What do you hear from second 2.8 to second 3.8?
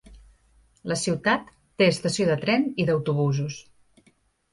i d'autobusos.